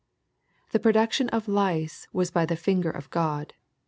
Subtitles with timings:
[0.71, 3.51] The production of lice was by the finger of Grod.